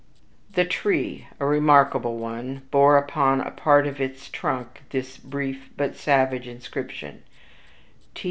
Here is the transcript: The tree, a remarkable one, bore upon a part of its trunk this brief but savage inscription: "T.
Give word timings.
The 0.53 0.65
tree, 0.65 1.27
a 1.39 1.45
remarkable 1.45 2.17
one, 2.17 2.63
bore 2.71 2.97
upon 2.97 3.39
a 3.39 3.51
part 3.51 3.85
of 3.85 4.01
its 4.01 4.29
trunk 4.29 4.81
this 4.89 5.15
brief 5.17 5.69
but 5.77 5.95
savage 5.95 6.47
inscription: 6.47 7.21
"T. 8.15 8.19